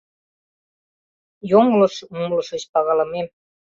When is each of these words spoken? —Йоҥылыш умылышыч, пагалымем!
—Йоҥылыш 1.51 1.95
умылышыч, 2.13 2.63
пагалымем! 2.71 3.27